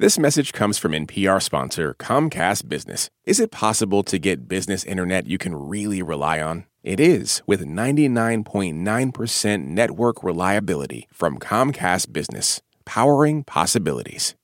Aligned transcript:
This 0.00 0.18
message 0.18 0.54
comes 0.54 0.78
from 0.78 0.92
NPR 0.92 1.42
sponsor 1.42 1.94
Comcast 1.98 2.70
Business. 2.70 3.10
Is 3.26 3.38
it 3.38 3.50
possible 3.50 4.02
to 4.04 4.18
get 4.18 4.48
business 4.48 4.82
internet 4.82 5.26
you 5.26 5.36
can 5.36 5.54
really 5.54 6.00
rely 6.00 6.40
on? 6.40 6.64
It 6.82 6.98
is 6.98 7.42
with 7.46 7.66
99.9% 7.66 9.66
network 9.66 10.24
reliability 10.24 11.06
from 11.12 11.38
Comcast 11.38 12.14
Business, 12.14 12.62
powering 12.86 13.44
possibilities. 13.44 14.34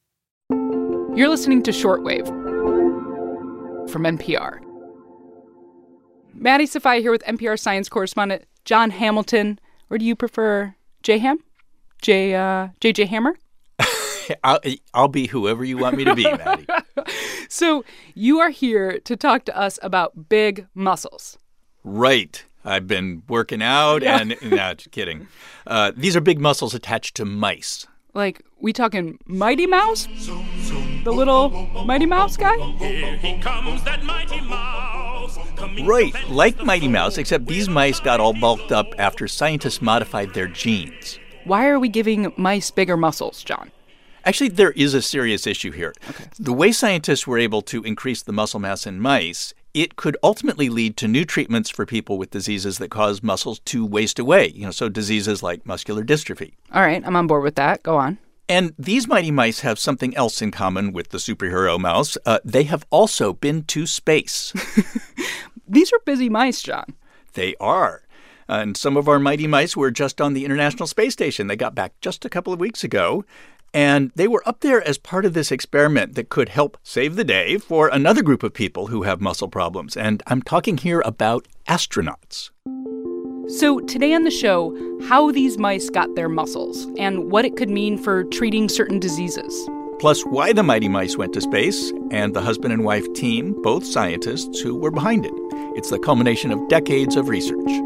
You're 0.51 1.31
listening 1.31 1.63
to 1.63 1.71
Shortwave 1.71 2.27
from 3.89 4.03
NPR. 4.03 4.61
Maddie 6.35 6.67
Sofia 6.67 7.01
here 7.01 7.11
with 7.11 7.25
NPR 7.25 7.59
science 7.59 7.89
correspondent 7.89 8.45
Jon 8.67 8.91
Hamilton. 8.91 9.59
Or 9.89 9.97
do 9.97 10.05
you 10.05 10.17
prefer 10.17 10.75
J 11.03 11.17
Ham? 11.17 11.39
J 12.03 12.35
uh, 12.35 12.69
JJ 12.83 13.07
Hammer? 13.07 13.39
I'll, 14.45 14.61
I'll 14.95 15.09
be 15.09 15.27
whoever 15.27 15.65
you 15.65 15.79
want 15.79 15.97
me 15.97 16.05
to 16.05 16.15
be, 16.15 16.25
Maddie. 16.25 16.67
so 17.49 17.85
you 18.15 18.39
are 18.41 18.51
here 18.51 18.99
to 19.01 19.17
talk 19.17 19.45
to 19.47 19.57
us 19.57 19.79
about 19.83 20.29
big 20.29 20.67
muscles. 20.75 21.39
Right. 21.85 22.45
I've 22.65 22.87
been 22.89 23.23
working 23.29 23.63
out 23.63 24.03
Yeah. 24.03 24.19
and 24.21 24.37
no, 24.43 24.75
just 24.75 24.91
kidding. 24.91 25.29
Uh, 25.67 25.93
these 25.97 26.17
are 26.17 26.21
big 26.21 26.41
muscles 26.41 26.75
attached 26.75 27.15
to 27.17 27.25
mice. 27.25 27.87
Like, 28.13 28.43
we 28.61 28.73
talking 28.73 29.19
Mighty 29.27 29.67
Mouse? 29.67 30.07
The 31.05 31.13
little 31.13 31.51
Mighty 31.85 32.07
Mouse 32.07 32.37
guy? 32.37 32.57
Here 32.79 33.17
he 33.19 33.39
comes, 33.39 33.85
that 33.85 34.03
mighty 34.03 34.41
mouse. 34.41 35.39
Right, 35.85 36.13
like 36.29 36.63
Mighty 36.65 36.89
Mouse, 36.89 37.19
except 37.19 37.47
these 37.47 37.69
mice 37.69 38.01
got 38.01 38.19
all 38.19 38.33
bulked 38.33 38.73
up 38.73 38.87
after 38.99 39.29
scientists 39.29 39.83
modified 39.83 40.33
their 40.35 40.49
genes. 40.49 41.19
Why 41.45 41.69
are 41.69 41.79
we 41.79 41.89
giving 41.89 42.33
mice 42.37 42.71
bigger 42.71 42.97
muscles, 42.97 43.45
Jon? 43.45 43.71
Actually, 44.27 44.49
there 44.51 44.73
is 44.73 44.93
a 44.93 45.01
serious 45.01 45.47
issue 45.47 45.71
here. 45.71 45.95
Okay. 46.11 46.25
The 46.39 46.53
way 46.53 46.73
scientists 46.73 47.27
were 47.27 47.39
able 47.39 47.63
to 47.63 47.83
increase 47.85 48.23
the 48.23 48.33
muscle 48.33 48.61
mass 48.61 48.87
in 48.87 49.01
mice, 49.01 49.55
it 49.73 49.95
could 49.97 50.17
ultimately 50.23 50.69
lead 50.69 50.97
to 50.99 51.07
new 51.09 51.25
treatments 51.25 51.71
for 51.71 51.87
people 51.87 52.19
with 52.19 52.31
diseases 52.31 52.79
that 52.79 52.91
cause 52.91 53.23
muscles 53.23 53.61
to 53.61 53.87
waste 53.87 54.19
away. 54.19 54.49
You 54.49 54.65
know, 54.67 54.71
so 54.73 54.89
diseases 54.89 55.43
like 55.43 55.65
muscular 55.65 56.05
dystrophy. 56.05 56.55
All 56.73 56.83
right, 56.83 57.03
I'm 57.07 57.15
on 57.15 57.27
board 57.29 57.45
with 57.45 57.55
that. 57.55 57.83
Go 57.85 57.97
on. 57.97 58.19
And 58.49 58.75
these 58.79 59.09
mighty 59.09 59.31
mice 59.31 59.61
have 59.61 59.79
something 59.79 60.17
else 60.17 60.43
in 60.43 60.51
common 60.51 60.93
with 60.93 61.09
the 61.11 61.19
superhero 61.19 61.79
mouse. 61.81 62.17
Uh, 62.27 62.39
they 62.45 62.65
have 62.65 62.87
also 62.91 63.33
been 63.33 63.65
to 63.65 63.87
space. 63.87 64.53
These 65.69 65.93
are 65.93 65.99
busy 66.05 66.29
mice, 66.29 66.63
Jon. 66.63 66.95
they 67.35 67.57
are. 67.61 68.03
And 68.49 68.77
some 68.77 68.97
of 68.97 69.09
our 69.09 69.19
mighty 69.19 69.49
mice 69.49 69.77
were 69.77 69.91
just 69.91 70.21
on 70.21 70.33
the 70.33 70.45
International 70.45 70.87
Space 70.87 71.13
Station. 71.13 71.49
They 71.49 71.57
got 71.57 71.75
back 71.75 71.95
just 72.01 72.25
a 72.25 72.29
couple 72.29 72.53
of 72.53 72.61
weeks 72.61 72.85
ago. 72.85 73.25
And 73.77 74.11
they 74.15 74.27
were 74.27 74.43
up 74.49 74.61
there 74.61 74.83
as 74.89 74.97
part 74.97 75.27
of 75.27 75.35
this 75.35 75.53
experiment 75.53 76.15
that 76.15 76.31
could 76.31 76.49
help 76.49 76.79
save 76.83 77.15
the 77.15 77.25
day 77.25 77.59
for 77.59 77.89
another 77.89 78.23
group 78.23 78.43
of 78.43 78.55
people 78.55 78.87
who 78.87 79.03
have 79.03 79.21
muscle 79.21 79.49
problems. 79.49 79.99
And 79.99 80.23
I'm 80.29 80.41
talking 80.41 80.79
here 80.79 81.03
about 81.05 81.47
astronauts. 81.69 82.49
So, 83.49 83.81
today 83.81 84.15
on 84.15 84.25
the 84.25 84.31
show, 84.31 84.75
how 85.09 85.31
these 85.31 85.59
mice 85.59 85.91
got 85.91 86.15
their 86.15 86.31
muscles 86.31 86.87
and 86.97 87.31
what 87.31 87.45
it 87.45 87.57
could 87.57 87.69
mean 87.69 87.99
for 87.99 88.25
treating 88.25 88.71
certain 88.71 88.99
diseases. 88.99 89.69
Plus, 89.99 90.23
why 90.23 90.55
the 90.55 90.63
mighty 90.63 90.89
mice 90.89 91.19
went 91.19 91.35
to 91.35 91.43
space 91.43 91.93
and 92.11 92.35
the 92.35 92.41
husband 92.41 92.73
and 92.73 92.83
wife 92.83 93.07
team, 93.13 93.61
both 93.61 93.85
scientists 93.85 94.59
who 94.59 94.75
were 94.75 94.91
behind 94.91 95.27
it. 95.27 95.35
It's 95.77 95.91
the 95.91 95.99
culmination 95.99 96.51
of 96.51 96.67
decades 96.69 97.15
of 97.15 97.29
research. 97.29 97.86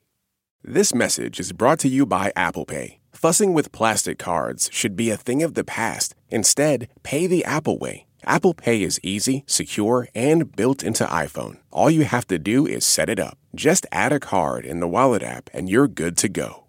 This 0.63 0.93
message 0.93 1.39
is 1.39 1.53
brought 1.53 1.79
to 1.79 1.87
you 1.87 2.05
by 2.05 2.31
Apple 2.35 2.65
Pay. 2.65 2.99
Fussing 3.11 3.55
with 3.55 3.71
plastic 3.71 4.19
cards 4.19 4.69
should 4.71 4.95
be 4.95 5.09
a 5.09 5.17
thing 5.17 5.41
of 5.41 5.55
the 5.55 5.63
past. 5.63 6.13
Instead, 6.29 6.87
pay 7.01 7.25
the 7.25 7.43
Apple 7.45 7.79
way. 7.79 8.05
Apple 8.25 8.53
Pay 8.53 8.83
is 8.83 8.99
easy, 9.01 9.43
secure, 9.47 10.07
and 10.13 10.55
built 10.55 10.83
into 10.83 11.03
iPhone. 11.05 11.57
All 11.71 11.89
you 11.89 12.03
have 12.03 12.27
to 12.27 12.37
do 12.37 12.67
is 12.67 12.85
set 12.85 13.09
it 13.09 13.19
up. 13.19 13.39
Just 13.55 13.87
add 13.91 14.13
a 14.13 14.19
card 14.19 14.63
in 14.63 14.81
the 14.81 14.87
Wallet 14.87 15.23
app 15.23 15.49
and 15.51 15.67
you're 15.67 15.87
good 15.87 16.15
to 16.17 16.29
go. 16.29 16.65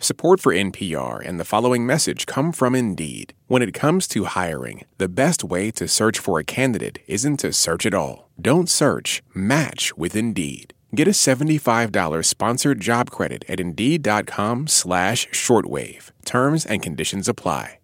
Support 0.00 0.40
for 0.40 0.52
NPR 0.52 1.24
and 1.24 1.38
the 1.38 1.44
following 1.44 1.86
message 1.86 2.26
come 2.26 2.50
from 2.50 2.74
Indeed. 2.74 3.34
When 3.46 3.62
it 3.62 3.72
comes 3.72 4.08
to 4.08 4.24
hiring, 4.24 4.84
the 4.98 5.08
best 5.08 5.44
way 5.44 5.70
to 5.72 5.86
search 5.86 6.18
for 6.18 6.40
a 6.40 6.44
candidate 6.44 6.98
isn't 7.06 7.36
to 7.38 7.52
search 7.52 7.86
at 7.86 7.94
all. 7.94 8.30
Don't 8.40 8.68
search, 8.68 9.22
match 9.32 9.96
with 9.96 10.16
Indeed. 10.16 10.74
Get 10.94 11.06
a 11.06 11.12
$75 11.12 12.24
sponsored 12.24 12.80
job 12.80 13.10
credit 13.10 13.44
at 13.48 13.60
Indeed.com 13.60 14.68
slash 14.68 15.28
shortwave. 15.28 16.10
Terms 16.24 16.64
and 16.64 16.82
conditions 16.82 17.28
apply. 17.28 17.78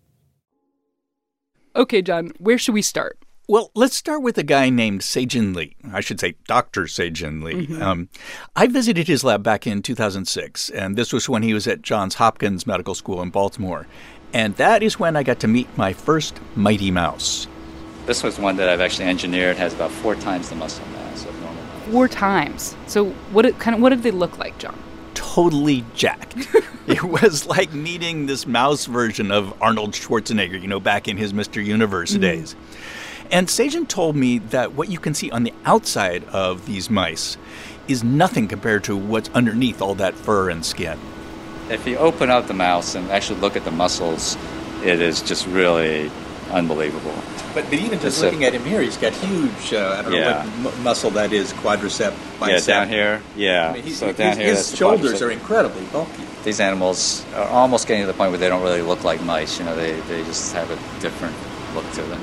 Okay, 1.77 2.03
Jon, 2.03 2.31
where 2.39 2.57
should 2.57 2.75
we 2.75 2.83
start? 2.83 3.19
Well, 3.47 3.71
let's 3.75 3.97
start 3.97 4.23
with 4.23 4.39
a 4.39 4.43
guy 4.43 4.71
named 4.71 5.01
Sejin 5.03 5.55
Lee. 5.55 5.77
I 5.93 6.01
should 6.01 6.19
say 6.19 6.37
Dr. 6.47 6.85
Sejin 6.85 7.43
Lee. 7.43 7.79
Um, 7.81 8.09
I 8.57 8.69
visited 8.69 9.07
his 9.07 9.23
lab 9.23 9.43
back 9.43 9.67
in 9.67 9.83
2006, 9.83 10.71
and 10.71 10.97
this 10.97 11.13
was 11.13 11.29
when 11.29 11.43
he 11.43 11.53
was 11.53 11.67
at 11.67 11.83
Johns 11.83 12.15
Hopkins 12.15 12.67
Medical 12.67 12.95
School 12.95 13.21
in 13.21 13.31
Baltimore. 13.31 13.87
And 14.33 14.57
that 14.57 14.83
is 14.83 14.99
when 14.99 15.15
I 15.15 15.25
got 15.25 15.41
to 15.41 15.49
meet 15.49 15.69
my 15.77 15.93
first 15.93 16.41
mighty 16.57 16.91
mouse. 16.91 17.47
This 18.07 18.23
was 18.23 18.39
one 18.39 18.57
that 18.57 18.69
I've 18.69 18.81
actually 18.81 19.09
engineered. 19.09 19.57
Has 19.57 19.75
about 19.75 19.91
four 19.91 20.15
times 20.15 20.49
the 20.49 20.55
muscle 20.55 20.87
mass 20.87 20.89
of 20.89 20.93
normal 20.93 20.99
mice. 20.99 21.04
Four 21.95 22.09
times. 22.09 22.75
So, 22.89 23.11
what 23.31 23.47
it, 23.47 23.61
kind 23.61 23.77
of 23.77 23.81
what 23.81 23.91
did 23.91 24.03
they 24.03 24.11
look 24.11 24.37
like, 24.37 24.59
Jon? 24.59 24.77
Totally 25.15 25.85
jacked. 25.95 26.49
it 26.89 27.05
was 27.05 27.47
like 27.47 27.73
meeting 27.73 28.27
this 28.27 28.49
mouse 28.49 28.87
version 28.87 29.31
of 29.31 29.55
Arnold 29.63 29.93
Schwarzenegger, 29.93 30.61
you 30.61 30.67
know, 30.67 30.81
back 30.81 31.07
in 31.07 31.17
his 31.17 31.33
Mr. 31.33 31.65
Universe 31.65 32.11
mm-hmm. 32.11 32.23
days. 32.23 32.57
And 33.31 33.47
Sejin 33.47 33.87
told 33.87 34.17
me 34.17 34.39
that 34.39 34.73
what 34.73 34.89
you 34.89 34.99
can 34.99 35.15
see 35.15 35.31
on 35.31 35.45
the 35.45 35.55
outside 35.67 36.25
of 36.25 36.67
these 36.67 36.91
mice 36.91 37.37
is 37.87 38.03
nothing 38.03 38.49
compared 38.49 38.83
to 38.85 38.97
what's 38.97 39.29
underneath 39.29 39.81
all 39.81 39.95
that 39.95 40.17
fur 40.17 40.51
and 40.51 40.67
skin. 40.67 40.99
If 41.71 41.87
you 41.87 41.97
open 41.99 42.29
up 42.29 42.49
the 42.49 42.55
mouse 42.55 42.97
and 42.97 43.09
actually 43.13 43.39
look 43.39 43.55
at 43.55 43.65
the 43.65 43.71
muscles, 43.71 44.37
it 44.83 45.01
is 45.01 45.23
just 45.23 45.47
really 45.47 46.11
unbelievable. 46.55 47.13
But, 47.53 47.65
but 47.65 47.75
even 47.75 47.99
just 48.01 48.17
It's 48.17 48.23
a- 48.23 48.25
looking 48.27 48.45
at 48.45 48.53
him 48.55 48.65
here, 48.65 48.81
he's 48.81 48.97
got 48.97 49.13
huge, 49.13 49.73
uh, 49.75 49.97
I 49.99 50.03
don't 50.03 50.13
Yeah. 50.13 50.21
know 50.21 50.39
what 50.63 50.75
m- 50.75 50.83
muscle 50.83 51.11
that 51.11 51.33
is, 51.33 51.53
quadricep, 51.53 52.13
Yeah, 52.47 52.61
down 52.61 52.89
here. 52.89 53.23
Yeah. 53.37 53.71
I 53.71 53.73
mean, 53.75 53.83
he's, 53.83 53.99
so 53.99 54.07
his, 54.09 54.17
down 54.17 54.37
here, 54.39 54.47
his 54.49 54.75
shoulders 54.75 55.21
are 55.21 55.31
incredibly 55.31 55.85
bulky. 55.87 56.23
These 56.45 56.61
animals 56.61 57.25
are 57.35 57.49
almost 57.49 57.87
getting 57.87 58.03
to 58.03 58.07
the 58.07 58.13
point 58.15 58.31
where 58.31 58.39
they 58.39 58.49
don't 58.49 58.63
really 58.63 58.83
look 58.83 59.05
like 59.05 59.23
mice. 59.23 59.59
You 59.59 59.65
know, 59.67 59.77
they, 59.77 59.93
they 60.09 60.23
just 60.25 60.53
have 60.55 60.71
a 60.71 60.77
different 61.01 61.35
look 61.75 61.91
to 61.93 62.03
them. 62.03 62.21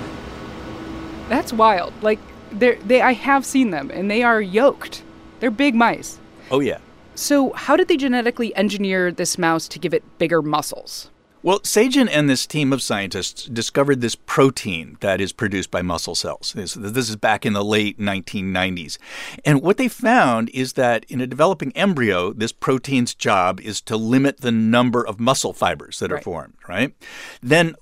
That's 1.29 1.53
wild. 1.53 1.93
Like 2.01 2.19
they 2.51 2.75
they 2.75 3.01
I 3.01 3.13
have 3.13 3.45
seen 3.45 3.69
them 3.71 3.89
and 3.93 4.09
they 4.11 4.23
are 4.23 4.41
yoked. 4.41 5.03
They're 5.39 5.51
big 5.51 5.75
mice. 5.75 6.19
Oh, 6.51 6.59
yeah. 6.59 6.79
So, 7.15 7.51
how 7.53 7.75
did 7.75 7.87
they 7.87 7.97
genetically 7.97 8.55
engineer 8.55 9.11
this 9.11 9.37
mouse 9.37 9.67
to 9.69 9.79
give 9.79 9.93
it 9.93 10.03
bigger 10.17 10.41
muscles? 10.41 11.09
Well, 11.43 11.59
Sejin 11.61 12.08
and 12.11 12.29
this 12.29 12.46
team 12.46 12.72
of 12.72 12.84
scientists 12.84 13.46
discovered 13.46 13.99
this 13.99 14.14
protein 14.14 14.97
that 14.99 15.20
is 15.20 15.34
produced 15.34 15.72
by 15.72 15.82
muscle 15.82 16.14
cells. 16.14 16.53
This, 16.55 16.76
this 16.76 17.09
is 17.09 17.16
back 17.16 17.47
in 17.47 17.53
the 17.53 17.66
late 17.66 17.97
1990s. 17.99 18.99
And 19.43 19.64
what 19.64 19.78
they 19.78 19.88
found 19.88 20.49
is 20.49 20.73
that 20.73 21.03
in 21.05 21.20
a 21.20 21.26
developing 21.26 21.72
embryo, 21.76 22.32
this 22.32 22.52
protein's 22.52 23.16
job 23.16 23.59
is 23.59 23.82
to 23.82 23.97
limit 23.97 24.41
the 24.41 24.52
number 24.52 25.05
of 25.05 25.20
muscle 25.20 25.53
fibers 25.53 25.97
that 25.97 26.11
are 26.11 26.16
Right. 26.16 26.23
formed, 26.23 26.53
right? 26.70 26.93
Then 27.41 27.76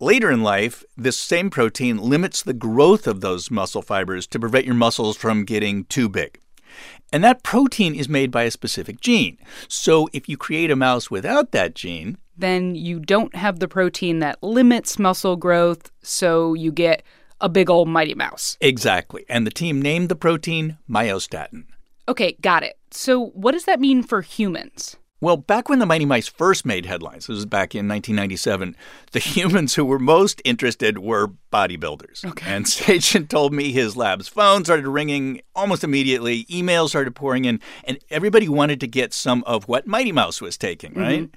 later 0.00 0.30
in 0.30 0.42
life, 0.42 0.82
this 0.96 1.18
same 1.18 1.50
protein 1.50 1.98
limits 1.98 2.42
the 2.42 2.54
growth 2.54 3.06
of 3.06 3.20
those 3.20 3.50
muscle 3.50 3.82
fibers 3.82 4.26
to 4.28 4.40
prevent 4.40 4.64
your 4.64 4.74
muscles 4.74 5.18
from 5.18 5.44
getting 5.44 5.84
too 5.84 6.08
big. 6.08 6.40
And 7.12 7.22
that 7.22 7.42
protein 7.42 7.94
is 7.94 8.08
made 8.08 8.30
by 8.30 8.44
a 8.44 8.50
specific 8.50 9.02
gene. 9.02 9.36
So 9.68 10.08
if 10.14 10.30
you 10.30 10.38
create 10.38 10.70
a 10.70 10.76
mouse 10.76 11.10
without 11.10 11.52
that 11.52 11.74
gene, 11.74 12.16
Then 12.42 12.74
you 12.74 12.98
don't 12.98 13.32
have 13.36 13.60
the 13.60 13.68
protein 13.68 14.18
that 14.18 14.42
limits 14.42 14.98
muscle 14.98 15.36
growth, 15.36 15.92
so 16.02 16.54
you 16.54 16.72
get 16.72 17.04
a 17.40 17.48
big 17.48 17.70
old 17.70 17.86
mighty 17.86 18.16
mouse. 18.16 18.56
Exactly. 18.60 19.24
And 19.28 19.46
the 19.46 19.52
team 19.52 19.80
named 19.80 20.08
the 20.08 20.16
protein 20.16 20.76
myostatin. 20.90 21.66
Okay, 22.08 22.36
got 22.40 22.64
it. 22.64 22.80
So, 22.90 23.26
what 23.26 23.52
does 23.52 23.64
that 23.66 23.78
mean 23.78 24.02
for 24.02 24.22
humans? 24.22 24.96
Well, 25.20 25.36
back 25.36 25.68
when 25.68 25.78
the 25.78 25.86
Mighty 25.86 26.04
Mice 26.04 26.26
first 26.26 26.66
made 26.66 26.84
headlines, 26.84 27.28
this 27.28 27.36
was 27.36 27.46
back 27.46 27.76
in 27.76 27.86
1997, 27.86 28.74
the 29.12 29.20
humans 29.20 29.76
who 29.76 29.84
were 29.84 30.00
most 30.00 30.42
interested 30.44 30.98
were 30.98 31.30
bodybuilders. 31.52 32.24
Okay. 32.24 32.52
And 32.52 32.64
Sejin 32.66 33.28
told 33.28 33.52
me 33.52 33.70
his 33.70 33.96
lab's 33.96 34.26
phone 34.26 34.64
started 34.64 34.88
ringing 34.88 35.42
almost 35.54 35.84
immediately, 35.84 36.44
emails 36.46 36.88
started 36.88 37.14
pouring 37.14 37.44
in, 37.44 37.60
and 37.84 38.00
everybody 38.10 38.48
wanted 38.48 38.80
to 38.80 38.88
get 38.88 39.14
some 39.14 39.44
of 39.46 39.68
what 39.68 39.86
Mighty 39.86 40.10
Mouse 40.10 40.40
was 40.40 40.58
taking, 40.58 40.90
mm-hmm. 40.90 41.00
right? 41.00 41.30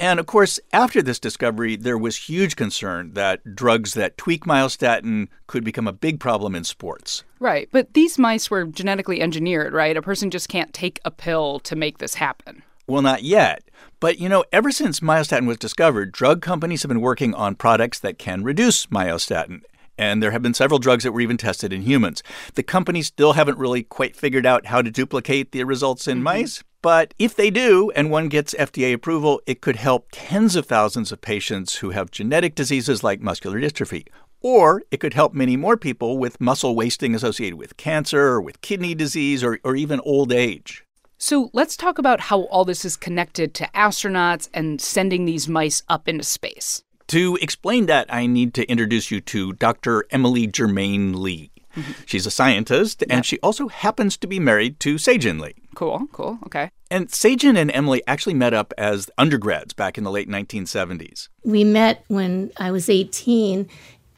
And 0.00 0.18
of 0.18 0.26
course, 0.26 0.58
after 0.72 1.02
this 1.02 1.18
discovery, 1.18 1.76
there 1.76 1.98
was 1.98 2.16
huge 2.16 2.56
concern 2.56 3.14
that 3.14 3.54
drugs 3.54 3.94
that 3.94 4.18
tweak 4.18 4.44
myostatin 4.44 5.28
could 5.46 5.64
become 5.64 5.86
a 5.86 5.92
big 5.92 6.20
problem 6.20 6.54
in 6.54 6.64
sports. 6.64 7.24
Right. 7.38 7.68
But 7.70 7.94
these 7.94 8.18
mice 8.18 8.50
were 8.50 8.64
genetically 8.64 9.20
engineered, 9.20 9.72
right? 9.72 9.96
A 9.96 10.02
person 10.02 10.30
just 10.30 10.48
can't 10.48 10.72
take 10.72 11.00
a 11.04 11.10
pill 11.10 11.60
to 11.60 11.76
make 11.76 11.98
this 11.98 12.14
happen. 12.14 12.62
Well, 12.86 13.02
not 13.02 13.22
yet. 13.22 13.62
But 14.00 14.18
you 14.18 14.28
know, 14.28 14.44
ever 14.52 14.70
since 14.70 15.00
myostatin 15.00 15.46
was 15.46 15.56
discovered, 15.56 16.12
drug 16.12 16.42
companies 16.42 16.82
have 16.82 16.88
been 16.88 17.00
working 17.00 17.34
on 17.34 17.54
products 17.54 17.98
that 18.00 18.18
can 18.18 18.44
reduce 18.44 18.86
myostatin. 18.86 19.62
And 19.96 20.22
there 20.22 20.32
have 20.32 20.42
been 20.42 20.54
several 20.54 20.80
drugs 20.80 21.04
that 21.04 21.12
were 21.12 21.20
even 21.20 21.36
tested 21.36 21.72
in 21.72 21.82
humans. 21.82 22.22
The 22.54 22.64
companies 22.64 23.06
still 23.06 23.34
haven't 23.34 23.58
really 23.58 23.84
quite 23.84 24.16
figured 24.16 24.44
out 24.44 24.66
how 24.66 24.82
to 24.82 24.90
duplicate 24.90 25.52
the 25.52 25.64
results 25.64 26.08
in 26.08 26.18
mm-hmm. 26.18 26.24
mice. 26.24 26.64
But 26.84 27.14
if 27.18 27.34
they 27.34 27.48
do, 27.48 27.90
and 27.96 28.10
one 28.10 28.28
gets 28.28 28.52
FDA 28.52 28.92
approval, 28.92 29.40
it 29.46 29.62
could 29.62 29.76
help 29.76 30.08
tens 30.12 30.54
of 30.54 30.66
thousands 30.66 31.12
of 31.12 31.22
patients 31.22 31.76
who 31.76 31.92
have 31.92 32.10
genetic 32.10 32.54
diseases 32.54 33.02
like 33.02 33.22
muscular 33.22 33.58
dystrophy. 33.58 34.06
Or 34.42 34.82
it 34.90 35.00
could 35.00 35.14
help 35.14 35.32
many 35.32 35.56
more 35.56 35.78
people 35.78 36.18
with 36.18 36.42
muscle 36.42 36.76
wasting 36.76 37.14
associated 37.14 37.56
with 37.56 37.78
cancer 37.78 38.20
or 38.20 38.42
with 38.42 38.60
kidney 38.60 38.94
disease 38.94 39.42
or, 39.42 39.58
or 39.64 39.74
even 39.76 39.98
old 40.00 40.30
age. 40.30 40.84
So 41.16 41.48
let's 41.54 41.74
talk 41.74 41.96
about 41.96 42.20
how 42.20 42.42
all 42.48 42.66
this 42.66 42.84
is 42.84 42.98
connected 42.98 43.54
to 43.54 43.70
astronauts 43.74 44.50
and 44.52 44.78
sending 44.78 45.24
these 45.24 45.48
mice 45.48 45.82
up 45.88 46.06
into 46.06 46.22
space. 46.22 46.82
To 47.06 47.38
explain 47.40 47.86
that, 47.86 48.12
I 48.12 48.26
need 48.26 48.52
to 48.54 48.70
introduce 48.70 49.10
you 49.10 49.22
to 49.22 49.54
Dr. 49.54 50.04
Emily 50.10 50.46
Germain 50.46 51.22
Lee. 51.22 51.50
She's 52.06 52.26
a 52.26 52.30
scientist, 52.30 53.04
and 53.08 53.24
she 53.24 53.38
also 53.40 53.68
happens 53.68 54.16
to 54.18 54.26
be 54.26 54.38
married 54.38 54.80
to 54.80 54.96
Sejin 54.96 55.40
Lee. 55.40 55.54
Cool, 55.74 56.06
cool, 56.12 56.38
okay. 56.46 56.70
And 56.90 57.08
Sejin 57.08 57.56
and 57.56 57.70
Emily 57.72 58.02
actually 58.06 58.34
met 58.34 58.54
up 58.54 58.72
as 58.78 59.10
undergrads 59.18 59.74
back 59.74 59.98
in 59.98 60.04
the 60.04 60.10
late 60.10 60.28
1970s. 60.28 61.28
We 61.44 61.64
met 61.64 62.04
when 62.08 62.52
I 62.58 62.70
was 62.70 62.88
18, 62.88 63.68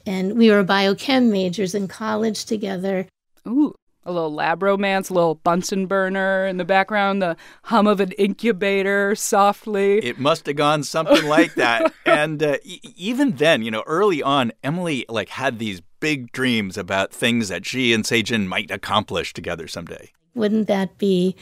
and 0.06 0.36
we 0.36 0.50
were 0.50 0.64
biochem 0.64 1.30
majors 1.30 1.74
in 1.74 1.88
college 1.88 2.44
together. 2.44 3.06
Ooh, 3.46 3.74
a 4.06 4.12
little 4.12 4.32
lab 4.32 4.62
romance, 4.62 5.10
a 5.10 5.14
little 5.14 5.34
Bunsen 5.34 5.86
burner 5.86 6.46
in 6.46 6.56
the 6.56 6.64
background, 6.64 7.20
the 7.20 7.36
hum 7.64 7.86
of 7.86 8.00
an 8.00 8.12
incubator 8.12 9.14
softly. 9.14 9.98
It 9.98 10.18
must 10.18 10.46
have 10.46 10.56
gone 10.56 10.84
something 10.84 11.26
like 11.26 11.54
that. 11.54 11.92
And 12.06 12.40
uh, 12.40 12.58
e- 12.62 12.80
even 12.96 13.32
then, 13.32 13.62
you 13.62 13.70
know, 13.70 13.82
early 13.84 14.22
on, 14.22 14.52
Emily 14.62 15.04
like 15.08 15.28
had 15.28 15.58
these 15.58 15.82
big 15.98 16.30
dreams 16.30 16.78
about 16.78 17.12
things 17.12 17.48
that 17.48 17.66
she 17.66 17.92
and 17.92 18.04
Sejin 18.04 18.46
might 18.46 18.70
accomplish 18.70 19.34
together 19.34 19.66
someday. 19.66 20.12
Wouldn't 20.34 20.68
that 20.68 20.98
be 20.98 21.34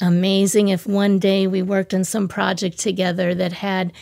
amazing 0.00 0.68
if 0.68 0.86
one 0.86 1.18
day 1.18 1.48
we 1.48 1.60
worked 1.60 1.92
on 1.92 2.04
some 2.04 2.28
project 2.28 2.78
together 2.78 3.34
that 3.34 3.52
had 3.52 3.92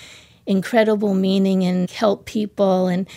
incredible 0.46 1.14
meaning 1.14 1.64
and 1.64 1.90
helped 1.90 2.26
people 2.26 2.86
and 2.86 3.08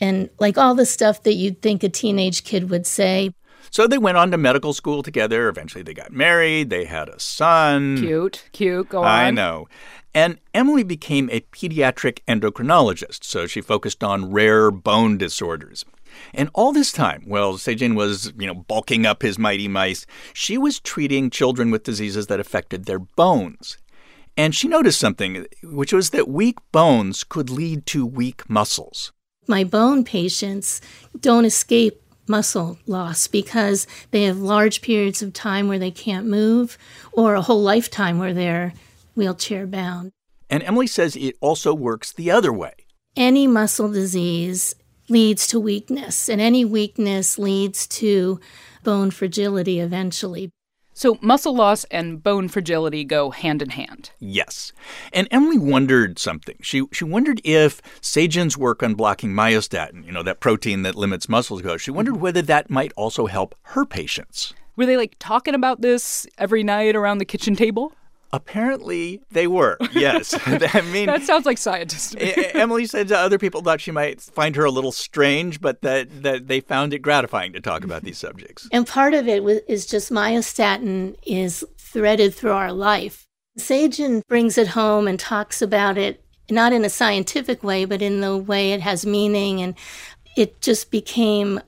and 0.00 0.30
like 0.38 0.58
all 0.58 0.74
the 0.74 0.86
stuff 0.86 1.22
that 1.22 1.34
you'd 1.34 1.62
think 1.62 1.82
a 1.82 1.88
teenage 1.88 2.44
kid 2.44 2.70
would 2.70 2.86
say. 2.86 3.32
So 3.70 3.86
they 3.86 3.98
went 3.98 4.16
on 4.16 4.30
to 4.32 4.38
medical 4.38 4.72
school 4.72 5.02
together. 5.02 5.48
Eventually, 5.48 5.82
they 5.82 5.94
got 5.94 6.12
married. 6.12 6.70
They 6.70 6.84
had 6.84 7.08
a 7.08 7.20
son. 7.20 7.98
Cute, 7.98 8.48
cute, 8.52 8.88
go 8.88 9.00
on. 9.00 9.06
I 9.06 9.30
know. 9.30 9.68
And 10.12 10.40
Emily 10.52 10.82
became 10.82 11.30
a 11.30 11.40
pediatric 11.40 12.18
endocrinologist, 12.26 13.22
so 13.22 13.46
she 13.46 13.60
focused 13.60 14.02
on 14.02 14.32
rare 14.32 14.72
bone 14.72 15.18
disorders. 15.18 15.84
And 16.34 16.50
all 16.52 16.72
this 16.72 16.90
time, 16.90 17.22
while 17.26 17.54
Sejin 17.54 17.94
was, 17.94 18.32
you 18.36 18.48
know, 18.48 18.54
bulking 18.54 19.06
up 19.06 19.22
his 19.22 19.38
mighty 19.38 19.68
mice, 19.68 20.06
she 20.32 20.58
was 20.58 20.80
treating 20.80 21.30
children 21.30 21.70
with 21.70 21.84
diseases 21.84 22.26
that 22.26 22.40
affected 22.40 22.86
their 22.86 22.98
bones. 22.98 23.78
And 24.36 24.54
she 24.54 24.66
noticed 24.66 24.98
something, 24.98 25.46
which 25.62 25.92
was 25.92 26.10
that 26.10 26.28
weak 26.28 26.58
bones 26.72 27.22
could 27.22 27.50
lead 27.50 27.86
to 27.86 28.04
weak 28.04 28.48
muscles. 28.50 29.12
My 29.46 29.62
bone 29.62 30.04
patients 30.04 30.80
don't 31.20 31.44
escape 31.44 32.02
muscle 32.30 32.78
loss 32.86 33.26
because 33.26 33.86
they 34.12 34.22
have 34.22 34.38
large 34.38 34.80
periods 34.80 35.20
of 35.20 35.32
time 35.34 35.68
where 35.68 35.78
they 35.78 35.90
can't 35.90 36.26
move 36.26 36.78
or 37.12 37.34
a 37.34 37.42
whole 37.42 37.60
lifetime 37.60 38.18
where 38.18 38.32
they're 38.32 38.72
wheelchair 39.14 39.66
bound. 39.66 40.12
And 40.48 40.62
Emily 40.62 40.86
says 40.86 41.16
it 41.16 41.36
also 41.40 41.74
works 41.74 42.12
the 42.12 42.30
other 42.30 42.52
way. 42.52 42.72
Any 43.16 43.46
muscle 43.46 43.90
disease 43.90 44.74
leads 45.08 45.46
to 45.48 45.58
weakness, 45.58 46.28
and 46.28 46.40
any 46.40 46.64
weakness 46.64 47.38
leads 47.38 47.86
to 47.88 48.40
bone 48.84 49.10
fragility 49.10 49.80
eventually. 49.80 50.50
So 50.92 51.18
muscle 51.20 51.54
loss 51.54 51.84
and 51.84 52.22
bone 52.22 52.48
fragility 52.48 53.04
go 53.04 53.30
hand 53.30 53.62
in 53.62 53.70
hand. 53.70 54.10
Yes. 54.18 54.72
And 55.12 55.28
Emily 55.30 55.58
wondered 55.58 56.18
something. 56.18 56.56
She 56.60 56.84
she 56.92 57.04
wondered 57.04 57.40
if 57.44 57.80
Sejin's 58.00 58.58
work 58.58 58.82
on 58.82 58.94
blocking 58.94 59.30
myostatin, 59.30 60.04
you 60.04 60.12
know, 60.12 60.22
that 60.22 60.40
protein 60.40 60.82
that 60.82 60.96
limits 60.96 61.28
muscle 61.28 61.60
growth, 61.60 61.80
she 61.80 61.90
wondered 61.90 62.14
mm-hmm. 62.14 62.22
whether 62.22 62.42
that 62.42 62.70
might 62.70 62.92
also 62.96 63.26
help 63.26 63.54
her 63.62 63.84
patients. 63.84 64.54
Were 64.76 64.86
they 64.86 64.96
like 64.96 65.16
talking 65.18 65.54
about 65.54 65.80
this 65.80 66.26
every 66.38 66.62
night 66.62 66.96
around 66.96 67.18
the 67.18 67.24
kitchen 67.24 67.54
table? 67.54 67.92
Apparently 68.32 69.20
they 69.30 69.46
were. 69.46 69.76
Yes. 69.92 70.34
I 70.46 70.80
mean 70.82 71.06
That 71.06 71.22
sounds 71.22 71.46
like 71.46 71.58
scientists. 71.58 72.10
to 72.12 72.18
me. 72.18 72.32
Emily 72.54 72.86
said 72.86 73.08
that 73.08 73.18
other 73.18 73.38
people 73.38 73.62
thought 73.62 73.80
she 73.80 73.90
might 73.90 74.20
find 74.20 74.56
her 74.56 74.64
a 74.64 74.70
little 74.70 74.92
strange, 74.92 75.60
but 75.60 75.82
that, 75.82 76.22
that 76.22 76.46
they 76.48 76.60
found 76.60 76.94
it 76.94 77.00
gratifying 77.00 77.52
to 77.52 77.60
talk 77.60 77.84
about 77.84 78.02
these 78.02 78.18
subjects. 78.26 78.68
And 78.72 78.86
part 78.86 79.14
of 79.14 79.28
it 79.28 79.42
is 79.68 79.86
just 79.86 80.10
myostatin 80.10 81.16
is 81.26 81.64
threaded 81.78 82.34
through 82.34 82.52
our 82.52 82.72
life. 82.72 83.26
Sejin 83.58 84.22
brings 84.28 84.56
it 84.56 84.68
home 84.68 85.08
and 85.08 85.18
talks 85.18 85.60
about 85.60 85.98
it, 85.98 86.24
not 86.50 86.72
in 86.72 86.84
a 86.84 86.90
scientific 86.90 87.64
way, 87.64 87.84
but 87.84 88.00
in 88.00 88.20
the 88.20 88.36
way 88.36 88.72
it 88.72 88.80
has 88.80 89.04
meaning. 89.04 89.60
And 89.60 89.74
it 90.36 90.60
just 90.60 90.90
became 90.90 91.60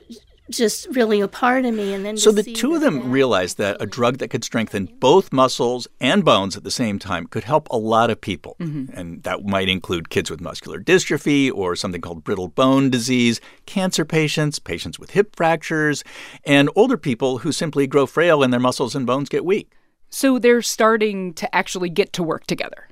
just 0.52 0.86
really 0.90 1.20
a 1.20 1.28
part 1.28 1.64
of 1.64 1.74
me. 1.74 1.92
And 1.92 2.04
then 2.04 2.16
So 2.16 2.30
the 2.30 2.42
see 2.42 2.52
two 2.52 2.74
of 2.74 2.80
them 2.80 3.00
that 3.00 3.04
realized 3.06 3.58
that 3.58 3.76
a 3.80 3.86
drug 3.86 4.18
that 4.18 4.28
could 4.28 4.44
strengthen 4.44 4.86
both 5.00 5.32
muscles 5.32 5.88
and 6.00 6.24
bones 6.24 6.56
at 6.56 6.64
the 6.64 6.70
same 6.70 6.98
time 6.98 7.26
could 7.26 7.44
help 7.44 7.68
a 7.70 7.76
lot 7.76 8.10
of 8.10 8.20
people. 8.20 8.56
Mm-hmm. 8.60 8.96
And 8.98 9.22
that 9.24 9.44
might 9.44 9.68
include 9.68 10.10
kids 10.10 10.30
with 10.30 10.40
muscular 10.40 10.80
dystrophy 10.80 11.50
or 11.52 11.74
something 11.76 12.00
called 12.00 12.24
brittle 12.24 12.48
bone 12.48 12.90
disease, 12.90 13.40
cancer 13.66 14.04
patients, 14.04 14.58
patients 14.58 14.98
with 14.98 15.10
hip 15.10 15.34
fractures, 15.34 16.04
and 16.44 16.70
older 16.76 16.96
people 16.96 17.38
who 17.38 17.52
simply 17.52 17.86
grow 17.86 18.06
frail 18.06 18.42
and 18.42 18.52
their 18.52 18.60
muscles 18.60 18.94
and 18.94 19.06
bones 19.06 19.28
get 19.28 19.44
weak. 19.44 19.72
So 20.10 20.38
they're 20.38 20.62
starting 20.62 21.32
to 21.34 21.54
actually 21.54 21.88
get 21.88 22.12
to 22.14 22.22
work 22.22 22.46
together. 22.46 22.88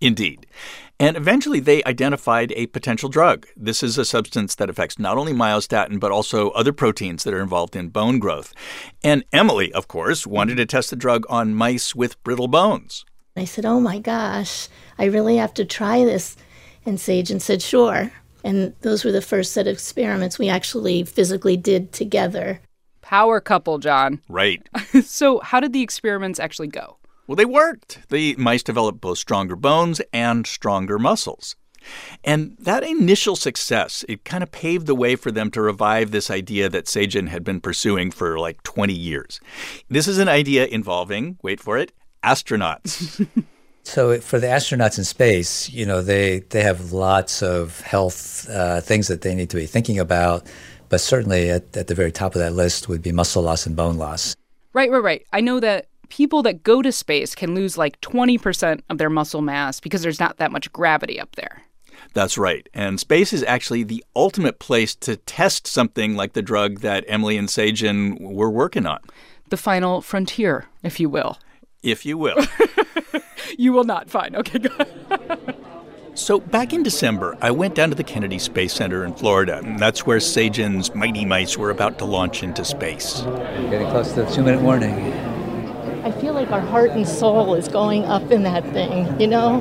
Indeed. 0.00 0.46
And 1.00 1.16
eventually 1.16 1.60
they 1.60 1.82
identified 1.84 2.52
a 2.52 2.66
potential 2.68 3.08
drug. 3.08 3.46
This 3.56 3.82
is 3.82 3.98
a 3.98 4.04
substance 4.04 4.54
that 4.54 4.70
affects 4.70 4.98
not 4.98 5.18
only 5.18 5.32
myostatin, 5.32 5.98
but 5.98 6.12
also 6.12 6.50
other 6.50 6.72
proteins 6.72 7.24
that 7.24 7.34
are 7.34 7.42
involved 7.42 7.74
in 7.74 7.88
bone 7.88 8.18
growth. 8.18 8.52
And 9.02 9.24
Emily, 9.32 9.72
of 9.72 9.88
course, 9.88 10.26
wanted 10.26 10.56
to 10.56 10.66
test 10.66 10.90
the 10.90 10.96
drug 10.96 11.26
on 11.28 11.54
mice 11.54 11.94
with 11.94 12.22
brittle 12.22 12.48
bones. 12.48 13.04
I 13.36 13.44
said, 13.44 13.64
Oh 13.64 13.80
my 13.80 13.98
gosh, 13.98 14.68
I 14.98 15.06
really 15.06 15.36
have 15.36 15.54
to 15.54 15.64
try 15.64 16.04
this. 16.04 16.36
And 16.86 16.98
Sejin 16.98 17.40
said, 17.40 17.60
Sure. 17.60 18.12
And 18.44 18.74
those 18.82 19.04
were 19.04 19.12
the 19.12 19.22
first 19.22 19.52
set 19.52 19.66
of 19.66 19.72
experiments 19.72 20.38
we 20.38 20.48
actually 20.48 21.02
physically 21.02 21.56
did 21.56 21.92
together. 21.92 22.60
Power 23.00 23.40
couple, 23.40 23.78
Jon. 23.78 24.20
Right. 24.28 24.66
so 25.04 25.40
how 25.40 25.60
did 25.60 25.72
the 25.72 25.82
experiments 25.82 26.38
actually 26.38 26.68
go? 26.68 26.98
Well, 27.26 27.36
they 27.36 27.44
worked. 27.44 28.00
The 28.10 28.34
mice 28.36 28.62
developed 28.62 29.00
both 29.00 29.18
stronger 29.18 29.56
bones 29.56 30.00
and 30.12 30.46
stronger 30.46 30.98
muscles. 30.98 31.56
And 32.22 32.56
that 32.58 32.82
initial 32.82 33.36
success, 33.36 34.04
it 34.08 34.24
kind 34.24 34.42
of 34.42 34.50
paved 34.50 34.86
the 34.86 34.94
way 34.94 35.16
for 35.16 35.30
them 35.30 35.50
to 35.50 35.60
revive 35.60 36.10
this 36.10 36.30
idea 36.30 36.68
that 36.70 36.86
Sejin 36.86 37.28
had 37.28 37.44
been 37.44 37.60
pursuing 37.60 38.10
for 38.10 38.38
like 38.38 38.62
20 38.62 38.94
years. 38.94 39.40
This 39.88 40.08
is 40.08 40.18
an 40.18 40.28
idea 40.28 40.66
involving, 40.66 41.38
wait 41.42 41.60
for 41.60 41.76
it, 41.78 41.92
astronauts. 42.22 43.26
So 43.86 44.18
for 44.18 44.40
the 44.40 44.46
astronauts 44.46 44.96
in 44.96 45.04
space, 45.04 45.68
you 45.70 45.84
know, 45.84 46.00
they, 46.00 46.40
they 46.50 46.62
have 46.62 46.92
lots 46.92 47.42
of 47.42 47.80
health 47.82 48.48
uh, 48.48 48.80
things 48.80 49.08
that 49.08 49.20
they 49.20 49.34
need 49.34 49.50
to 49.50 49.56
be 49.56 49.66
thinking 49.66 49.98
about, 49.98 50.46
but 50.88 51.02
certainly 51.02 51.50
at, 51.50 51.76
at 51.76 51.86
the 51.86 51.94
very 51.94 52.10
top 52.10 52.34
of 52.34 52.40
that 52.40 52.54
list 52.54 52.88
would 52.88 53.02
be 53.02 53.12
muscle 53.12 53.42
loss 53.42 53.66
and 53.66 53.76
bone 53.76 53.98
loss. 53.98 54.34
Right, 54.72 54.90
right, 54.90 55.02
right. 55.02 55.26
I 55.34 55.42
know 55.42 55.60
that 55.60 55.86
people 56.08 56.42
that 56.42 56.62
go 56.62 56.82
to 56.82 56.92
space 56.92 57.34
can 57.34 57.54
lose 57.54 57.76
like 57.78 58.00
20% 58.00 58.80
of 58.90 58.98
their 58.98 59.10
muscle 59.10 59.42
mass 59.42 59.80
because 59.80 60.02
there's 60.02 60.20
not 60.20 60.36
that 60.38 60.52
much 60.52 60.72
gravity 60.72 61.18
up 61.20 61.34
there. 61.36 61.62
That's 62.12 62.38
right. 62.38 62.68
And 62.74 63.00
space 63.00 63.32
is 63.32 63.42
actually 63.44 63.82
the 63.82 64.04
ultimate 64.14 64.58
place 64.58 64.94
to 64.96 65.16
test 65.16 65.66
something 65.66 66.14
like 66.16 66.32
the 66.34 66.42
drug 66.42 66.80
that 66.80 67.04
Emily 67.08 67.36
and 67.36 67.48
Sejin 67.48 68.20
were 68.20 68.50
working 68.50 68.86
on, 68.86 69.00
The 69.48 69.56
final 69.56 70.00
frontier, 70.00 70.66
if 70.82 71.00
you 71.00 71.08
will. 71.08 71.38
if 71.82 72.04
you 72.06 72.16
will. 72.18 72.36
you 73.58 73.72
will 73.72 73.84
not. 73.84 74.08
Fine. 74.10 74.36
Okay, 74.36 74.58
good. 74.58 75.54
So, 76.16 76.38
back 76.38 76.72
in 76.72 76.84
December, 76.84 77.36
I 77.40 77.50
went 77.50 77.74
down 77.74 77.88
to 77.90 77.96
the 77.96 78.04
Kennedy 78.04 78.38
Space 78.38 78.72
Center 78.72 79.04
in 79.04 79.14
Florida, 79.14 79.60
and 79.64 79.80
that's 79.80 80.06
where 80.06 80.18
Sejin's 80.18 80.94
Mighty 80.94 81.24
Mice 81.24 81.58
were 81.58 81.70
about 81.70 81.98
to 81.98 82.04
launch 82.04 82.44
into 82.44 82.64
space. 82.64 83.22
Getting 83.22 83.88
close 83.90 84.10
to 84.12 84.22
the 84.22 84.30
two 84.30 84.44
minute 84.44 84.60
warning. 84.62 84.94
I 86.24 86.26
feel 86.28 86.34
like 86.36 86.52
our 86.52 86.60
heart 86.62 86.92
and 86.92 87.06
soul 87.06 87.54
is 87.54 87.68
going 87.68 88.06
up 88.06 88.30
in 88.30 88.44
that 88.44 88.64
thing, 88.72 89.20
you 89.20 89.26
know? 89.26 89.60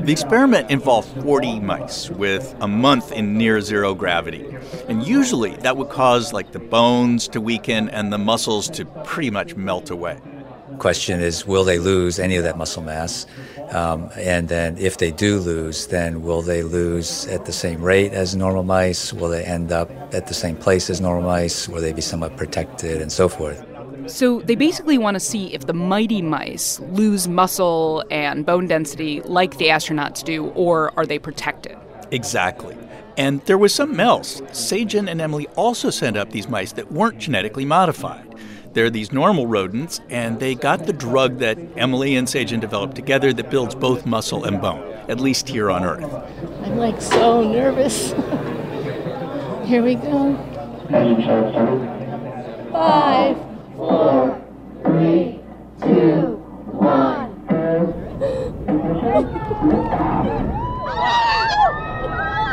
The 0.00 0.12
experiment 0.12 0.70
involved 0.70 1.08
40 1.22 1.60
mice 1.60 2.10
with 2.10 2.54
a 2.60 2.68
month 2.68 3.10
in 3.12 3.38
near 3.38 3.62
zero 3.62 3.94
gravity. 3.94 4.44
And 4.90 5.06
usually 5.06 5.56
that 5.56 5.78
would 5.78 5.88
cause 5.88 6.34
like 6.34 6.52
the 6.52 6.58
bones 6.58 7.28
to 7.28 7.40
weaken 7.40 7.88
and 7.88 8.12
the 8.12 8.18
muscles 8.18 8.68
to 8.72 8.84
pretty 9.04 9.30
much 9.30 9.56
melt 9.56 9.88
away. 9.88 10.20
Question 10.76 11.20
is, 11.20 11.46
will 11.46 11.64
they 11.64 11.78
lose 11.78 12.18
any 12.18 12.36
of 12.36 12.44
that 12.44 12.58
muscle 12.58 12.82
mass? 12.82 13.24
Um, 13.70 14.10
and 14.16 14.50
then 14.50 14.76
if 14.76 14.98
they 14.98 15.12
do 15.12 15.38
lose, 15.38 15.86
then 15.86 16.20
will 16.20 16.42
they 16.42 16.62
lose 16.62 17.26
at 17.28 17.46
the 17.46 17.52
same 17.52 17.80
rate 17.80 18.12
as 18.12 18.36
normal 18.36 18.64
mice? 18.64 19.14
Will 19.14 19.30
they 19.30 19.44
end 19.44 19.72
up 19.72 19.90
at 20.12 20.26
the 20.26 20.34
same 20.34 20.56
place 20.56 20.90
as 20.90 21.00
normal 21.00 21.22
mice? 21.22 21.70
Will 21.70 21.80
they 21.80 21.94
be 21.94 22.02
somewhat 22.02 22.36
protected 22.36 23.00
and 23.00 23.10
so 23.10 23.30
forth? 23.30 23.64
So 24.06 24.40
they 24.40 24.54
basically 24.54 24.98
want 24.98 25.14
to 25.14 25.20
see 25.20 25.54
if 25.54 25.66
the 25.66 25.72
mighty 25.72 26.22
mice 26.22 26.80
lose 26.80 27.26
muscle 27.28 28.04
and 28.10 28.44
bone 28.44 28.66
density 28.66 29.20
like 29.22 29.56
the 29.58 29.66
astronauts 29.66 30.22
do, 30.22 30.46
or 30.50 30.92
are 30.98 31.06
they 31.06 31.18
protected? 31.18 31.76
Exactly. 32.10 32.76
And 33.16 33.40
there 33.42 33.58
was 33.58 33.74
something 33.74 34.00
else. 34.00 34.40
Sejin 34.52 35.08
and 35.10 35.20
Emily 35.20 35.46
also 35.56 35.90
sent 35.90 36.16
up 36.16 36.30
these 36.30 36.48
mice 36.48 36.72
that 36.72 36.90
weren't 36.92 37.18
genetically 37.18 37.64
modified. 37.64 38.34
They're 38.72 38.90
these 38.90 39.12
normal 39.12 39.46
rodents, 39.46 40.00
and 40.10 40.40
they 40.40 40.56
got 40.56 40.86
the 40.86 40.92
drug 40.92 41.38
that 41.38 41.56
Emily 41.76 42.16
and 42.16 42.26
Sejin 42.26 42.60
developed 42.60 42.96
together 42.96 43.32
that 43.32 43.48
builds 43.48 43.76
both 43.76 44.04
muscle 44.04 44.44
and 44.44 44.60
bone, 44.60 44.82
at 45.08 45.20
least 45.20 45.48
here 45.48 45.70
on 45.70 45.84
Earth. 45.84 46.12
I'm 46.62 46.76
like 46.76 47.00
so 47.00 47.40
nervous. 47.48 48.10
Here 49.64 49.82
we 49.82 49.94
go. 49.94 50.36
Five, 52.72 53.53
four, 53.88 54.42
three, 54.84 55.40
two, 55.82 56.36
one. 56.72 57.30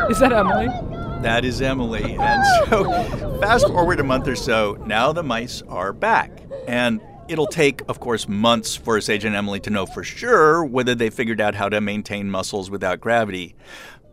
Is 0.09 0.19
that 0.19 0.33
Emily? 0.33 0.67
That 1.21 1.45
is 1.45 1.61
Emily. 1.61 2.17
And 2.19 2.43
so, 2.67 3.39
fast 3.39 3.67
forward 3.67 3.99
a 4.01 4.03
month 4.03 4.27
or 4.27 4.35
so, 4.35 4.77
now 4.85 5.13
the 5.13 5.23
mice 5.23 5.61
are 5.69 5.93
back. 5.93 6.31
And 6.67 6.99
it'll 7.29 7.47
take, 7.47 7.81
of 7.87 8.01
course, 8.01 8.27
months 8.27 8.75
for 8.75 8.99
Sage 8.99 9.23
and 9.23 9.35
Emily 9.35 9.61
to 9.61 9.69
know 9.69 9.85
for 9.85 10.03
sure 10.03 10.65
whether 10.65 10.95
they 10.95 11.09
figured 11.09 11.39
out 11.39 11.55
how 11.55 11.69
to 11.69 11.79
maintain 11.79 12.29
muscles 12.29 12.69
without 12.69 12.99
gravity. 12.99 13.55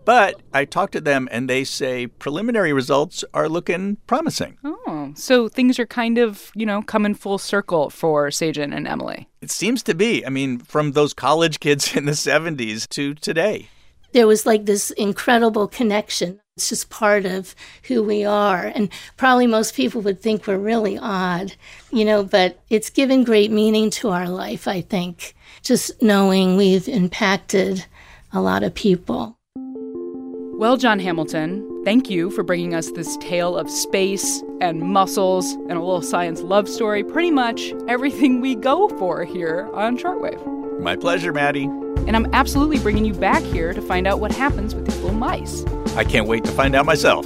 But 0.08 0.40
I 0.54 0.64
talked 0.64 0.94
to 0.94 1.02
them 1.02 1.28
and 1.30 1.50
they 1.50 1.64
say 1.64 2.06
preliminary 2.06 2.72
results 2.72 3.26
are 3.34 3.46
looking 3.46 3.98
promising. 4.06 4.56
Oh, 4.64 5.12
so 5.14 5.50
things 5.50 5.78
are 5.78 5.84
kind 5.84 6.16
of, 6.16 6.50
you 6.54 6.64
know, 6.64 6.80
coming 6.80 7.12
full 7.12 7.36
circle 7.36 7.90
for 7.90 8.28
Sejin 8.28 8.74
and 8.74 8.88
Emily. 8.88 9.28
It 9.42 9.50
seems 9.50 9.82
to 9.82 9.94
be. 9.94 10.24
I 10.24 10.30
mean, 10.30 10.60
from 10.60 10.92
those 10.92 11.12
college 11.12 11.60
kids 11.60 11.94
in 11.94 12.06
the 12.06 12.12
70s 12.12 12.88
to 12.88 13.16
today. 13.16 13.68
There 14.12 14.26
was 14.26 14.46
like 14.46 14.64
this 14.64 14.92
incredible 14.92 15.68
connection. 15.68 16.40
It's 16.56 16.70
just 16.70 16.88
part 16.88 17.26
of 17.26 17.54
who 17.82 18.02
we 18.02 18.24
are. 18.24 18.64
And 18.74 18.88
probably 19.18 19.46
most 19.46 19.74
people 19.74 20.00
would 20.00 20.22
think 20.22 20.46
we're 20.46 20.56
really 20.56 20.96
odd, 20.96 21.52
you 21.92 22.06
know, 22.06 22.24
but 22.24 22.58
it's 22.70 22.88
given 22.88 23.24
great 23.24 23.50
meaning 23.50 23.90
to 23.90 24.08
our 24.08 24.30
life, 24.30 24.68
I 24.68 24.80
think, 24.80 25.34
just 25.60 26.00
knowing 26.00 26.56
we've 26.56 26.88
impacted 26.88 27.84
a 28.32 28.40
lot 28.40 28.62
of 28.62 28.72
people. 28.72 29.37
Well, 30.58 30.76
Jon 30.76 30.98
Hamilton, 30.98 31.84
thank 31.84 32.10
you 32.10 32.32
for 32.32 32.42
bringing 32.42 32.74
us 32.74 32.90
this 32.90 33.16
tale 33.18 33.56
of 33.56 33.70
space 33.70 34.42
and 34.60 34.80
muscles 34.80 35.52
and 35.52 35.74
a 35.74 35.80
little 35.80 36.02
science 36.02 36.40
love 36.40 36.68
story. 36.68 37.04
Pretty 37.04 37.30
much 37.30 37.72
everything 37.86 38.40
we 38.40 38.56
go 38.56 38.88
for 38.98 39.24
here 39.24 39.70
on 39.72 39.96
Shortwave. 39.96 40.80
My 40.80 40.96
pleasure, 40.96 41.32
Maddie. 41.32 41.66
And 42.08 42.16
I'm 42.16 42.26
absolutely 42.34 42.80
bringing 42.80 43.04
you 43.04 43.14
back 43.14 43.44
here 43.44 43.72
to 43.72 43.80
find 43.80 44.08
out 44.08 44.18
what 44.18 44.32
happens 44.32 44.74
with 44.74 44.86
these 44.86 44.96
little 44.96 45.16
mice. 45.16 45.64
I 45.94 46.02
can't 46.02 46.26
wait 46.26 46.42
to 46.42 46.50
find 46.50 46.74
out 46.74 46.84
myself. 46.84 47.24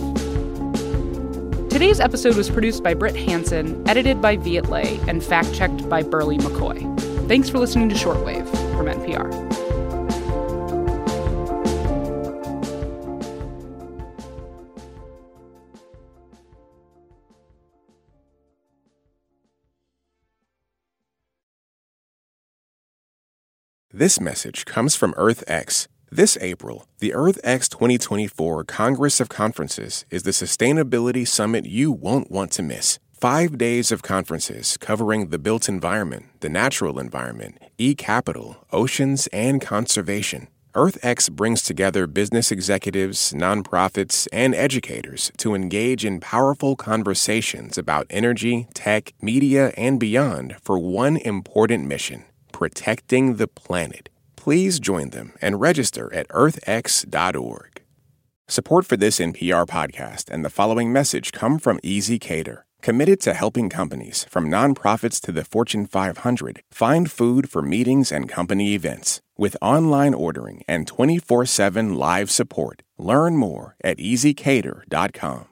Today's 1.70 2.00
episode 2.00 2.36
was 2.36 2.50
produced 2.50 2.82
by 2.82 2.92
Britt 2.92 3.16
Hanson, 3.16 3.82
edited 3.88 4.20
by 4.20 4.36
Viet 4.36 4.68
Le, 4.68 4.82
and 5.08 5.24
fact 5.24 5.54
checked 5.54 5.88
by 5.88 6.02
Berly 6.02 6.38
McCoy. 6.38 7.00
Thanks 7.28 7.48
for 7.48 7.58
listening 7.58 7.88
to 7.88 7.94
Shortwave 7.94 8.46
from 8.76 8.88
NPR. 8.88 9.51
This 23.94 24.18
message 24.18 24.64
comes 24.64 24.96
from 24.96 25.12
EarthX. 25.18 25.87
This 26.11 26.38
April, 26.40 26.87
the 27.00 27.11
EarthX 27.11 27.68
2024 27.68 28.64
Congress 28.64 29.20
of 29.20 29.28
Conferences 29.28 30.06
is 30.08 30.22
the 30.22 30.30
sustainability 30.30 31.28
summit 31.28 31.66
you 31.66 31.92
won't 31.92 32.30
want 32.30 32.52
to 32.52 32.62
miss. 32.62 32.99
Five 33.12 33.58
days 33.58 33.92
of 33.92 34.00
conferences 34.00 34.78
covering 34.78 35.28
the 35.28 35.38
built 35.38 35.68
environment, 35.68 36.25
the 36.40 36.49
natural 36.49 36.99
environment, 36.99 37.58
e 37.76 37.94
capital, 37.94 38.56
oceans, 38.72 39.26
and 39.26 39.61
conservation. 39.61 40.49
EarthX 40.75 41.30
brings 41.30 41.61
together 41.61 42.06
business 42.06 42.50
executives, 42.50 43.34
nonprofits, 43.34 44.26
and 44.32 44.54
educators 44.54 45.30
to 45.37 45.54
engage 45.54 46.02
in 46.02 46.18
powerful 46.18 46.76
conversations 46.76 47.76
about 47.76 48.06
energy, 48.08 48.68
tech, 48.72 49.12
media, 49.20 49.70
and 49.76 50.00
beyond 50.00 50.56
for 50.62 50.78
one 50.78 51.18
important 51.18 51.87
mission 51.87 52.25
protecting 52.52 53.37
the 53.37 53.49
planet. 53.49 54.09
Please 54.37 54.80
join 54.80 55.11
them 55.11 55.32
and 55.40 55.61
register 55.61 56.12
at 56.12 56.28
earthx.org. 56.28 57.82
Support 58.49 58.87
for 58.87 58.97
this 58.97 59.18
NPR 59.18 59.66
podcast 59.66 60.28
and 60.30 60.44
the 60.44 60.50
following 60.50 60.92
message 60.92 61.32
come 61.32 61.59
from 61.59 61.78
ezCater, 61.78 62.62
committed 62.82 63.21
to 63.21 63.35
helping 63.35 63.68
companies, 63.68 64.25
from 64.28 64.50
nonprofits 64.50 65.21
to 65.23 65.32
the 65.32 65.44
Fortune 65.44 65.87
500, 65.87 66.62
find 66.71 67.11
food 67.11 67.49
for 67.49 67.62
meetings 67.62 68.12
and 68.12 68.28
company 68.28 68.75
events. 68.75 69.21
With 69.38 69.56
online 69.62 70.12
ordering 70.12 70.64
and 70.68 70.87
24 70.87 71.47
7 71.47 71.94
live 71.94 72.30
support, 72.30 72.82
learn 72.99 73.37
more 73.37 73.76
at 73.82 73.99
easycater.com. 73.99 75.51